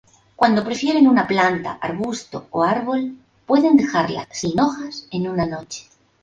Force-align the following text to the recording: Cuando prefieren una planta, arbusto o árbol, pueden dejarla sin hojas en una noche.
Cuando 0.35 0.63
prefieren 0.63 1.07
una 1.07 1.27
planta, 1.27 1.77
arbusto 1.79 2.47
o 2.49 2.63
árbol, 2.63 3.19
pueden 3.45 3.77
dejarla 3.77 4.27
sin 4.31 4.59
hojas 4.59 5.07
en 5.11 5.27
una 5.29 5.45
noche. 5.45 5.85